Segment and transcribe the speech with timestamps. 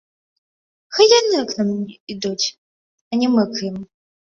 [0.97, 1.69] Хай яны к нам
[2.15, 2.47] ідуць,
[3.09, 3.81] а не мы к ім!